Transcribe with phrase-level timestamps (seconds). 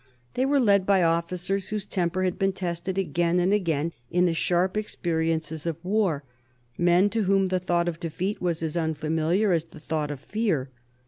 [0.33, 4.33] They were led by officers whose temper had been tested again and again in the
[4.33, 6.23] sharp experiences of war,
[6.75, 10.71] men to whom the thought of defeat was as unfamiliar as the thought of fear.